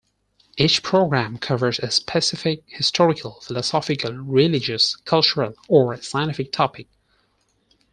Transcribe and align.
Each 0.57 0.81
programme 0.81 1.37
covers 1.37 1.77
a 1.77 1.91
specific 1.91 2.63
historical, 2.65 3.39
philosophical, 3.41 4.11
religious, 4.13 4.95
cultural 4.95 5.53
or 5.67 5.95
scientific 6.01 6.51
topic. 6.51 6.87